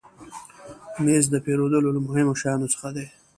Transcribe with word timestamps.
مېز 1.03 1.25
د 1.31 1.35
پیرودلو 1.45 1.89
له 1.95 1.99
مهمو 2.07 2.39
شیانو 2.41 2.71
څخه 2.73 2.89
دی. 2.95 3.05